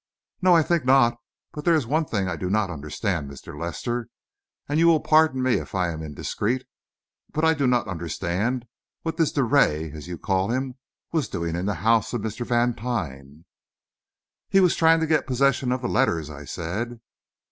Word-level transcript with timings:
"No, 0.41 0.55
I 0.55 0.63
think 0.63 0.83
not. 0.83 1.17
But 1.51 1.63
there 1.63 1.75
is 1.75 1.85
one 1.85 2.05
thing 2.05 2.27
I 2.27 2.35
do 2.35 2.49
not 2.49 2.71
understand, 2.71 3.29
Mr. 3.29 3.55
Lester, 3.55 4.07
and 4.67 4.79
you 4.79 4.87
will 4.87 4.99
pardon 4.99 5.43
me 5.43 5.57
if 5.57 5.75
I 5.75 5.91
am 5.91 6.01
indiscreet. 6.01 6.65
But 7.31 7.45
I 7.45 7.53
do 7.53 7.67
not 7.67 7.87
understand 7.87 8.65
what 9.03 9.17
this 9.17 9.31
Drouet, 9.31 9.93
as 9.93 10.07
you 10.07 10.17
call 10.17 10.49
him, 10.49 10.73
was 11.11 11.29
doing 11.29 11.55
in 11.55 11.67
the 11.67 11.75
house 11.85 12.13
of 12.13 12.21
Mr. 12.21 12.43
Vantine." 12.43 13.45
"He 14.49 14.59
was 14.59 14.75
trying 14.75 15.01
to 15.01 15.05
get 15.05 15.27
possession 15.27 15.71
of 15.71 15.83
the 15.83 15.87
letters," 15.87 16.31
I 16.31 16.45
said. 16.45 16.99